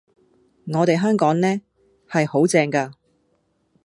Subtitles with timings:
[0.73, 1.61] 我哋香港呢，
[2.09, 2.93] 係好正㗎！